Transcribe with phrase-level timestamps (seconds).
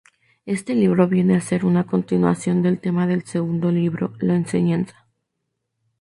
[0.47, 5.05] Este libro viene a ser una continuación del tema del segundo libro: La enseñanza.